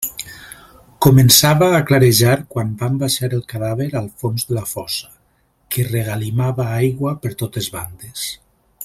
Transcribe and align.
Començava 1.05 1.67
a 1.79 1.81
clarejar 1.89 2.33
quan 2.55 2.71
van 2.79 2.97
baixar 3.03 3.29
el 3.39 3.45
cadàver 3.53 3.89
al 4.01 4.09
fons 4.23 4.49
de 4.53 4.57
la 4.61 4.65
fossa, 4.73 5.13
que 5.77 5.89
regalimava 5.93 6.69
aigua 6.83 7.17
per 7.27 7.37
totes 7.45 7.73
bandes. 7.77 8.29